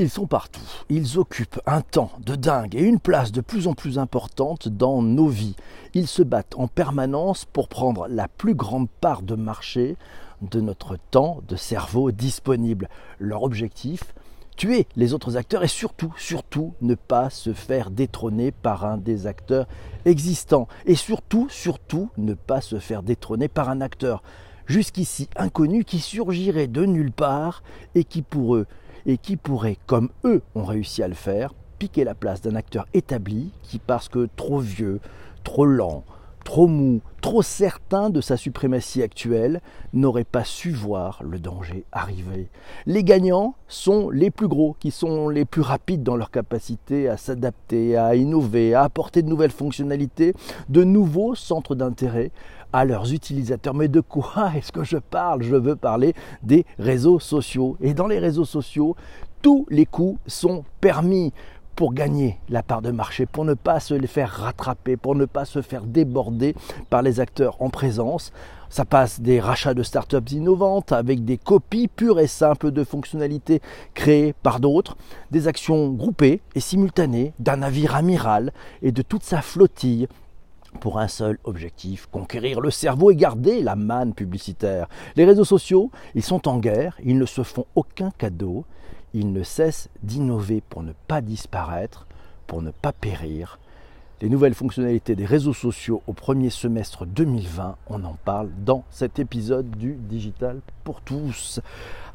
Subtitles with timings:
[0.00, 0.60] Ils sont partout.
[0.90, 5.02] Ils occupent un temps de dingue et une place de plus en plus importante dans
[5.02, 5.56] nos vies.
[5.92, 9.96] Ils se battent en permanence pour prendre la plus grande part de marché
[10.40, 12.88] de notre temps de cerveau disponible.
[13.18, 14.14] Leur objectif
[14.56, 19.26] tuer les autres acteurs et surtout, surtout, ne pas se faire détrôner par un des
[19.26, 19.66] acteurs
[20.04, 20.68] existants.
[20.86, 24.22] Et surtout, surtout, ne pas se faire détrôner par un acteur
[24.66, 27.64] jusqu'ici inconnu qui surgirait de nulle part
[27.96, 28.66] et qui pour eux
[29.06, 32.86] et qui pourrait, comme eux ont réussi à le faire, piquer la place d'un acteur
[32.94, 35.00] établi qui, parce que trop vieux,
[35.44, 36.04] trop lent,
[36.48, 39.60] trop mou, trop certain de sa suprématie actuelle,
[39.92, 42.48] n'aurait pas su voir le danger arriver.
[42.86, 47.18] Les gagnants sont les plus gros, qui sont les plus rapides dans leur capacité à
[47.18, 50.32] s'adapter, à innover, à apporter de nouvelles fonctionnalités,
[50.70, 52.30] de nouveaux centres d'intérêt
[52.72, 53.74] à leurs utilisateurs.
[53.74, 55.42] Mais de quoi est-ce que je parle?
[55.42, 57.76] Je veux parler des réseaux sociaux.
[57.82, 58.96] Et dans les réseaux sociaux,
[59.42, 61.34] tous les coups sont permis
[61.78, 65.26] pour gagner la part de marché, pour ne pas se les faire rattraper, pour ne
[65.26, 66.56] pas se faire déborder
[66.90, 68.32] par les acteurs en présence.
[68.68, 73.62] Ça passe des rachats de startups innovantes avec des copies pures et simples de fonctionnalités
[73.94, 74.96] créées par d'autres,
[75.30, 80.08] des actions groupées et simultanées d'un navire amiral et de toute sa flottille
[80.80, 84.88] pour un seul objectif, conquérir le cerveau et garder la manne publicitaire.
[85.14, 88.64] Les réseaux sociaux, ils sont en guerre, ils ne se font aucun cadeau,
[89.14, 92.06] ils ne cessent d'innover pour ne pas disparaître,
[92.46, 93.58] pour ne pas périr.
[94.20, 99.20] Les nouvelles fonctionnalités des réseaux sociaux au premier semestre 2020, on en parle dans cet
[99.20, 101.60] épisode du Digital pour tous.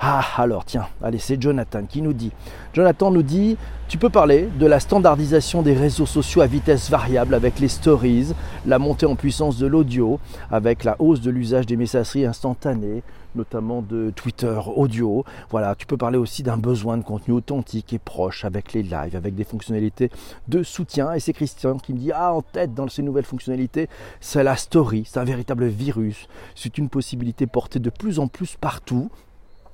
[0.02, 2.34] Ah, alors tiens, allez, c'est Jonathan qui nous dit.
[2.74, 3.56] Jonathan nous dit
[3.88, 8.34] Tu peux parler de la standardisation des réseaux sociaux à vitesse variable avec les stories,
[8.66, 10.20] la montée en puissance de l'audio,
[10.52, 13.02] avec la hausse de l'usage des messageries instantanées,
[13.36, 15.26] notamment de Twitter audio.
[15.50, 19.16] Voilà, tu peux parler aussi d'un besoin de contenu authentique et proche avec les lives,
[19.16, 20.10] avec des fonctionnalités
[20.48, 21.14] de soutien.
[21.14, 23.90] Et c'est Christian qui me dit Ah, en tête dans ces nouvelles fonctionnalités,
[24.20, 26.28] c'est la story, c'est un véritable virus.
[26.56, 29.10] C'est une possibilité portée de plus en plus partout.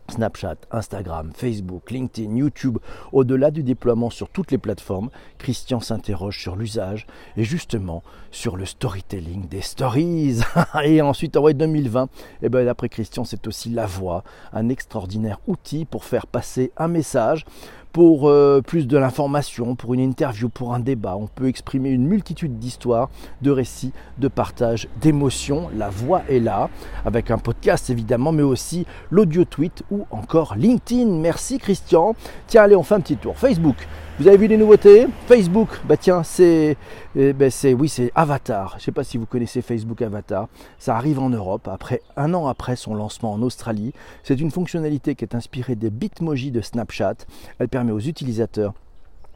[0.09, 2.77] Snapchat, Instagram, Facebook, LinkedIn, YouTube,
[3.11, 8.65] au-delà du déploiement sur toutes les plateformes, Christian s'interroge sur l'usage et justement sur le
[8.65, 10.39] storytelling des stories.
[10.83, 12.07] et ensuite, en 2020, et
[12.43, 16.87] eh ben, d'après Christian, c'est aussi la voix, un extraordinaire outil pour faire passer un
[16.87, 17.45] message
[17.91, 21.15] pour euh, plus de l'information, pour une interview, pour un débat.
[21.15, 23.09] On peut exprimer une multitude d'histoires,
[23.41, 25.69] de récits, de partages, d'émotions.
[25.75, 26.69] La voix est là,
[27.05, 31.09] avec un podcast évidemment, mais aussi l'audio tweet ou encore LinkedIn.
[31.19, 32.15] Merci Christian.
[32.47, 33.37] Tiens, allez, on fait un petit tour.
[33.37, 33.87] Facebook.
[34.19, 35.07] Vous avez vu les nouveautés?
[35.27, 36.75] Facebook, bah tiens, c'est,
[37.15, 38.71] eh ben c'est, oui, c'est Avatar.
[38.71, 40.49] Je ne sais pas si vous connaissez Facebook Avatar.
[40.77, 43.93] Ça arrive en Europe après un an après son lancement en Australie.
[44.23, 47.15] C'est une fonctionnalité qui est inspirée des Bitmoji de Snapchat.
[47.59, 48.73] Elle permet aux utilisateurs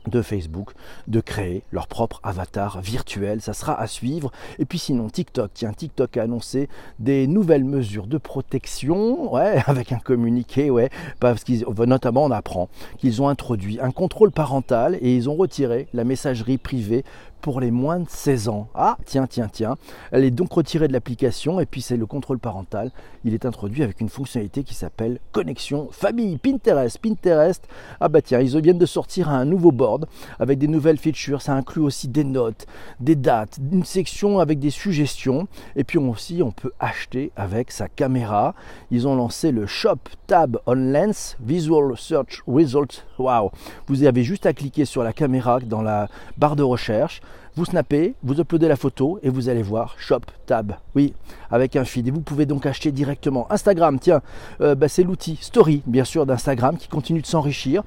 [0.07, 0.71] de Facebook
[1.07, 3.41] de créer leur propre avatar virtuel.
[3.41, 4.31] Ça sera à suivre.
[4.59, 6.69] Et puis sinon, TikTok, tiens, TikTok a annoncé
[6.99, 12.69] des nouvelles mesures de protection, ouais, avec un communiqué, ouais, parce qu'ils, notamment, on apprend
[12.97, 17.03] qu'ils ont introduit un contrôle parental et ils ont retiré la messagerie privée
[17.43, 18.69] pour les moins de 16 ans.
[18.73, 19.75] Ah, tiens, tiens, tiens.
[20.11, 22.89] Elle est donc retirée de l'application et puis c'est le contrôle parental.
[23.25, 26.97] Il est introduit avec une fonctionnalité qui s'appelle connexion famille Pinterest.
[26.97, 27.67] Pinterest,
[27.99, 30.05] ah bah tiens, ils viennent de sortir un nouveau board
[30.39, 31.41] avec des nouvelles features.
[31.41, 32.65] Ça inclut aussi des notes,
[33.01, 35.49] des dates, une section avec des suggestions.
[35.75, 38.55] Et puis aussi, on peut acheter avec sa caméra.
[38.89, 43.05] Ils ont lancé le Shop Tab on Lens Visual Search Result.
[43.19, 43.51] Waouh
[43.87, 47.21] Vous avez juste à cliquer sur la caméra dans la barre de recherche
[47.55, 50.73] vous snappez, vous uploadez la photo et vous allez voir Shop Tab.
[50.95, 51.13] Oui,
[51.51, 52.07] avec un feed.
[52.07, 53.51] Et vous pouvez donc acheter directement.
[53.51, 54.21] Instagram, tiens,
[54.61, 57.83] euh, bah, c'est l'outil Story, bien sûr, d'Instagram qui continue de s'enrichir.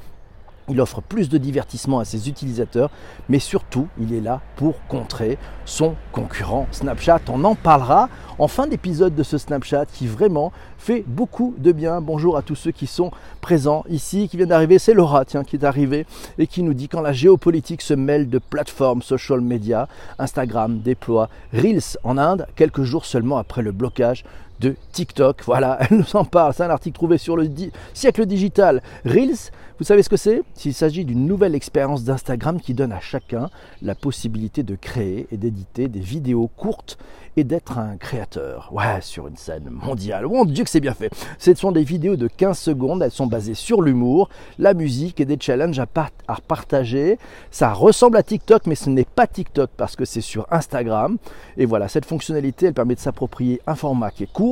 [0.69, 2.91] Il offre plus de divertissement à ses utilisateurs,
[3.29, 7.21] mais surtout, il est là pour contrer son concurrent Snapchat.
[7.29, 12.01] On en parlera en fin d'épisode de ce Snapchat qui vraiment fait beaucoup de bien.
[12.01, 13.11] Bonjour à tous ceux qui sont
[13.41, 14.79] présents ici, qui viennent d'arriver.
[14.79, 16.05] C'est Laura, tiens, qui est arrivée
[16.39, 19.89] et qui nous dit quand la géopolitique se mêle de plateformes social media,
[20.19, 24.25] Instagram déploie Reels en Inde quelques jours seulement après le blocage
[24.61, 25.43] de TikTok.
[25.45, 26.55] Voilà, elle nous en parle.
[26.55, 27.49] C'est un article trouvé sur le
[27.95, 28.83] siècle digital.
[29.05, 30.43] Reels, vous savez ce que c'est?
[30.65, 33.51] Il s'agit d'une nouvelle expérience d'Instagram qui donne à chacun
[33.83, 36.97] la possibilité de créer et d'éditer des vidéos courtes
[37.37, 38.71] et d'être un créateur.
[38.73, 40.27] Ouais, sur une scène mondiale.
[40.27, 41.11] Mon Dieu que c'est bien fait.
[41.39, 43.03] Ce sont des vidéos de 15 secondes.
[43.03, 45.87] Elles sont basées sur l'humour, la musique et des challenges à,
[46.29, 47.19] à partager.
[47.51, 51.19] Ça ressemble à TikTok, mais ce n'est pas TikTok parce que c'est sur Instagram.
[51.59, 54.46] Et voilà, cette fonctionnalité, elle permet de s'approprier un format qui est court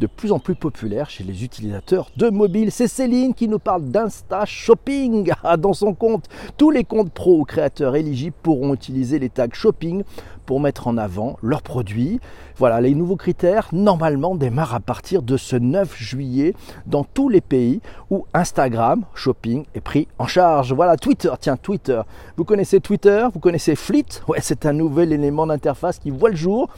[0.00, 2.70] de plus en plus populaire chez les utilisateurs de mobile.
[2.70, 5.30] C'est Céline qui nous parle d'Insta Shopping.
[5.42, 6.26] Ah, dans son compte,
[6.56, 10.02] tous les comptes pro ou créateurs éligibles pourront utiliser les tags shopping
[10.46, 12.20] pour mettre en avant leurs produits.
[12.56, 16.54] Voilà, les nouveaux critères normalement démarrent à partir de ce 9 juillet
[16.86, 17.80] dans tous les pays
[18.10, 20.72] où Instagram Shopping est pris en charge.
[20.72, 22.00] Voilà, Twitter, tiens, Twitter.
[22.36, 23.26] Vous connaissez Twitter?
[23.32, 24.04] Vous connaissez Fleet?
[24.28, 26.68] Ouais, c'est un nouvel élément d'interface qui voit le jour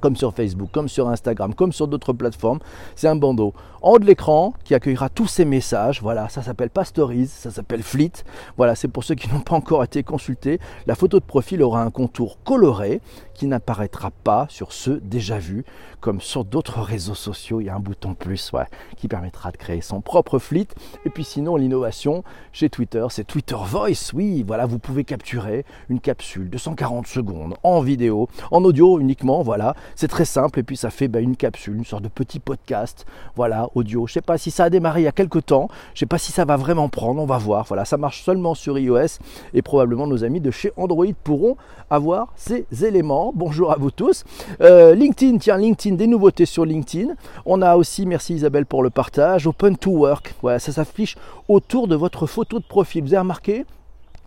[0.00, 2.58] comme sur Facebook, comme sur Instagram, comme sur d'autres plateformes.
[2.96, 6.02] C'est un bandeau en de l'écran qui accueillera tous ces messages.
[6.02, 8.12] Voilà, ça s'appelle pas Stories, ça s'appelle Fleet.
[8.56, 10.60] Voilà, c'est pour ceux qui n'ont pas encore été consultés.
[10.86, 13.00] La photo de profil aura un contour coloré
[13.34, 15.64] qui n'apparaîtra pas sur ceux déjà vus,
[16.00, 17.60] comme sur d'autres réseaux sociaux.
[17.60, 18.66] Il y a un bouton plus ouais,
[18.98, 20.68] qui permettra de créer son propre Fleet.
[21.06, 24.12] Et puis sinon, l'innovation chez Twitter, c'est Twitter Voice.
[24.12, 29.42] Oui, voilà, vous pouvez capturer une capsule de 140 secondes en vidéo, en audio uniquement.
[29.42, 32.38] Voilà, c'est très simple et puis ça fait bah, une capsule, une sorte de petit
[32.38, 33.06] podcast,
[33.36, 34.06] voilà, audio.
[34.06, 36.18] Je sais pas si ça a démarré il y a quelques temps, je sais pas
[36.18, 37.64] si ça va vraiment prendre, on va voir.
[37.66, 39.18] Voilà, ça marche seulement sur iOS
[39.54, 41.56] et probablement nos amis de chez Android pourront
[41.90, 43.32] avoir ces éléments.
[43.34, 44.24] Bonjour à vous tous.
[44.60, 47.14] Euh, LinkedIn, tiens, LinkedIn, des nouveautés sur LinkedIn.
[47.46, 50.34] On a aussi, merci Isabelle pour le partage, Open to Work.
[50.42, 51.16] Voilà, ça s'affiche
[51.48, 53.02] autour de votre photo de profil.
[53.02, 53.64] Vous avez remarqué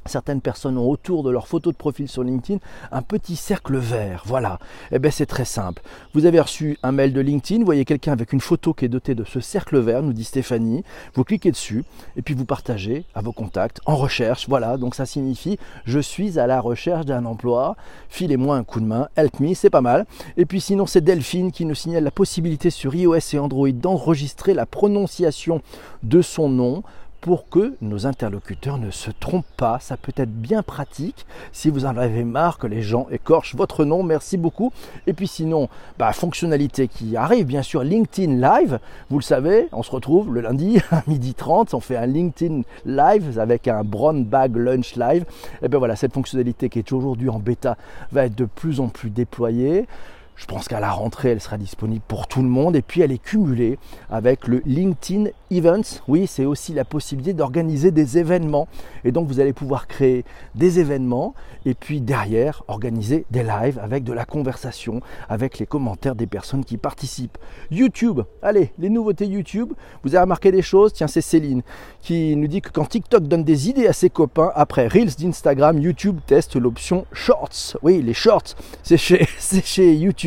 [0.05, 2.59] Certaines personnes ont autour de leur photo de profil sur LinkedIn
[2.91, 4.23] un petit cercle vert.
[4.25, 4.59] Voilà.
[4.91, 5.81] Eh bien, c'est très simple.
[6.13, 8.89] Vous avez reçu un mail de LinkedIn, vous voyez quelqu'un avec une photo qui est
[8.89, 10.83] dotée de ce cercle vert, nous dit Stéphanie.
[11.13, 11.83] Vous cliquez dessus
[12.17, 14.47] et puis vous partagez à vos contacts en recherche.
[14.49, 14.77] Voilà.
[14.77, 17.75] Donc, ça signifie je suis à la recherche d'un emploi.
[18.09, 19.07] Filez-moi un coup de main.
[19.15, 20.05] Help me, c'est pas mal.
[20.37, 24.53] Et puis, sinon, c'est Delphine qui nous signale la possibilité sur iOS et Android d'enregistrer
[24.53, 25.61] la prononciation
[26.03, 26.83] de son nom
[27.23, 29.79] pour que nos interlocuteurs ne se trompent pas.
[29.79, 33.85] Ça peut être bien pratique si vous en avez marre que les gens écorchent votre
[33.85, 34.03] nom.
[34.03, 34.73] Merci beaucoup.
[35.07, 38.77] Et puis sinon, bah, fonctionnalité qui arrive, bien sûr, LinkedIn Live.
[39.09, 41.73] Vous le savez, on se retrouve le lundi à midi 30.
[41.73, 45.23] On fait un LinkedIn Live avec un Brown Bag Lunch Live.
[45.61, 47.77] Et bien voilà, cette fonctionnalité qui est aujourd'hui en bêta
[48.11, 49.87] va être de plus en plus déployée.
[50.35, 52.75] Je pense qu'à la rentrée, elle sera disponible pour tout le monde.
[52.75, 53.77] Et puis elle est cumulée
[54.09, 56.01] avec le LinkedIn Events.
[56.07, 58.67] Oui, c'est aussi la possibilité d'organiser des événements.
[59.03, 60.25] Et donc vous allez pouvoir créer
[60.55, 61.35] des événements.
[61.65, 66.65] Et puis derrière organiser des lives avec de la conversation, avec les commentaires des personnes
[66.65, 67.37] qui participent.
[67.71, 70.93] YouTube, allez, les nouveautés YouTube, vous avez remarqué des choses?
[70.93, 71.61] Tiens, c'est Céline
[72.01, 75.79] qui nous dit que quand TikTok donne des idées à ses copains, après Reels d'Instagram,
[75.79, 77.77] YouTube teste l'option Shorts.
[77.81, 79.25] Oui, les Shorts, c'est chez,
[79.63, 80.22] chez YouTube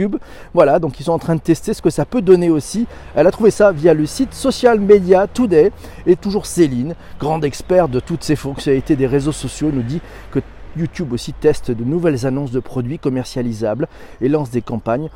[0.55, 2.87] voilà, donc ils sont en train de tester ce que ça peut donner aussi.
[3.15, 5.73] Elle a trouvé ça via le site Social Media Today.
[6.07, 10.01] Et toujours Céline, grande experte de toutes ces fonctionnalités des réseaux sociaux, nous dit
[10.31, 10.41] que
[10.77, 13.89] YouTube aussi teste de nouvelles annonces de produits commercialisables
[14.21, 15.09] et lance des campagnes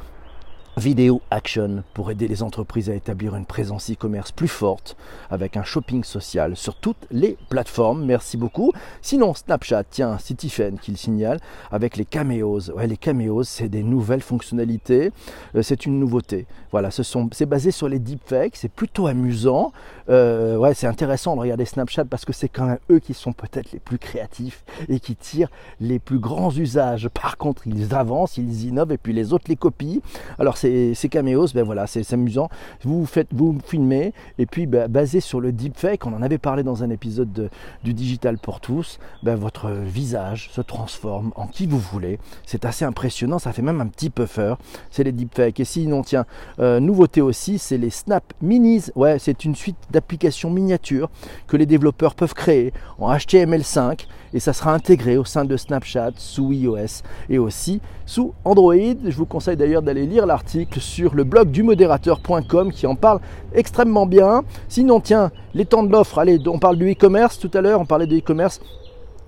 [0.76, 4.96] Vidéo Action pour aider les entreprises à établir une présence e-commerce plus forte
[5.28, 8.04] avec un shopping social sur toutes les plateformes.
[8.04, 8.72] Merci beaucoup.
[9.02, 11.40] Sinon, Snapchat, tiens, c'est Tiffen qui le signale
[11.72, 12.70] avec les caméos.
[12.70, 15.12] Ouais, les caméos, c'est des nouvelles fonctionnalités.
[15.56, 16.46] Euh, c'est une nouveauté.
[16.70, 18.56] Voilà, ce sont, c'est basé sur les deepfakes.
[18.56, 19.72] C'est plutôt amusant.
[20.08, 23.32] Euh, ouais, c'est intéressant de regarder Snapchat parce que c'est quand même eux qui sont
[23.32, 25.50] peut-être les plus créatifs et qui tirent
[25.80, 27.08] les plus grands usages.
[27.08, 30.00] Par contre, ils avancent, ils innovent et puis les autres les copient.
[30.38, 32.48] Alors, c'est ces, caméos, ben voilà, c'est amusant.
[32.82, 36.62] Vous faites, vous filmez, et puis ben, basé sur le deepfake, on en avait parlé
[36.62, 37.50] dans un épisode
[37.84, 42.18] du Digital pour tous, ben, votre visage se transforme en qui vous voulez.
[42.46, 44.54] C'est assez impressionnant, ça fait même un petit puffer.
[44.90, 45.60] C'est les deepfakes.
[45.60, 46.24] Et sinon, tiens,
[46.58, 48.90] euh, nouveauté aussi, c'est les Snap Minis.
[48.94, 51.10] Ouais, c'est une suite d'applications miniatures
[51.46, 56.12] que les développeurs peuvent créer en HTML5 et ça sera intégré au sein de Snapchat
[56.16, 58.74] sous iOS et aussi sous Android.
[58.74, 63.20] Je vous conseille d'ailleurs d'aller lire l'article sur le blog du modérateur.com qui en parle
[63.54, 64.42] extrêmement bien.
[64.68, 67.86] Sinon, tiens, les temps de l'offre, allez, on parle du e-commerce tout à l'heure, on
[67.86, 68.60] parlait de e-commerce.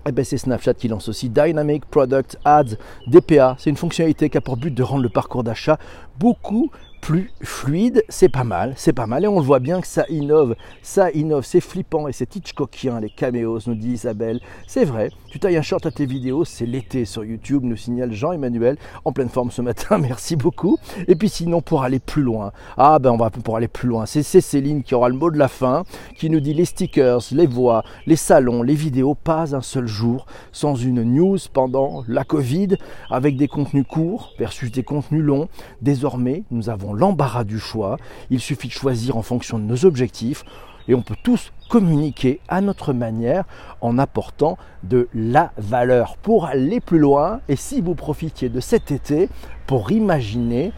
[0.05, 2.77] Eh ben c'est Snapchat qui lance aussi Dynamic Product Ads
[3.07, 3.55] DPA.
[3.59, 5.79] C'est une fonctionnalité qui a pour but de rendre le parcours d'achat
[6.19, 6.71] beaucoup
[7.03, 9.25] plus fluide, c'est pas mal, c'est pas mal.
[9.25, 13.01] Et on le voit bien que ça innove, ça innove, c'est flippant et c'est Hitchcockien,
[13.01, 14.41] les caméos, nous dit Isabelle.
[14.69, 18.13] C'est vrai, tu tailles un short à tes vidéos, c'est l'été sur YouTube, nous signale
[18.13, 20.79] Jean-Emmanuel, en pleine forme ce matin, merci beaucoup.
[21.09, 24.07] Et puis sinon, pour aller plus loin, ah ben on va pour aller plus loin,
[24.07, 25.83] c'est Céline qui aura le mot de la fin,
[26.17, 30.27] qui nous dit les stickers, les voix, les salons, les vidéos, pas un seul jour
[30.53, 32.77] sans une news pendant la Covid,
[33.11, 35.49] avec des contenus courts versus des contenus longs.
[35.81, 37.97] Désormais, nous avons l'embarras du choix.
[38.31, 40.45] Il suffit de choisir en fonction de nos objectifs
[40.89, 43.45] et on peut tous communiquer à notre manière
[43.81, 47.41] en apportant de la valeur pour aller plus loin.
[47.49, 49.29] Et si vous profitiez de cet été
[49.67, 50.73] pour imaginer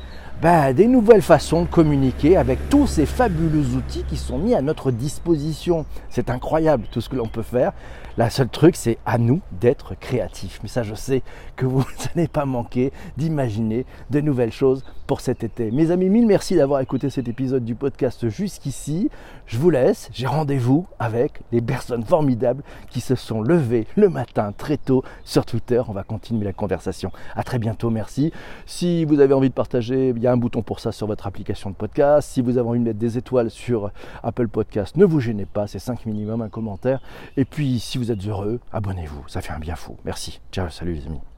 [0.45, 4.61] bah, des nouvelles façons de communiquer avec tous ces fabuleux outils qui sont mis à
[4.61, 5.87] notre disposition.
[6.11, 7.73] C'est incroyable tout ce que l'on peut faire.
[8.19, 10.61] La seule truc, c'est à nous d'être créatifs.
[10.63, 11.23] Mais ça, je sais
[11.57, 11.83] que vous
[12.15, 15.71] n'allez pas manquer d'imaginer de nouvelles choses pour cet été.
[15.71, 19.11] Mes amis, mille merci d'avoir écouté cet épisode du podcast jusqu'ici.
[19.47, 20.11] Je vous laisse.
[20.13, 25.45] J'ai rendez-vous avec les personnes formidables qui se sont levées le matin très tôt sur
[25.45, 25.83] Twitter.
[25.89, 27.11] On va continuer la conversation.
[27.35, 27.91] À très bientôt.
[27.91, 28.31] Merci.
[28.67, 31.71] Si vous avez envie de partager, y a un bouton pour ça sur votre application
[31.71, 32.29] de podcast.
[32.29, 33.91] Si vous avez envie de mettre des étoiles sur
[34.23, 35.67] Apple Podcast, ne vous gênez pas.
[35.67, 37.01] C'est 5 minimum un commentaire.
[37.37, 39.29] Et puis, si vous êtes heureux, abonnez-vous.
[39.29, 39.97] Ça fait un bien fou.
[40.05, 40.41] Merci.
[40.53, 40.69] Ciao.
[40.71, 41.34] Salut les amis.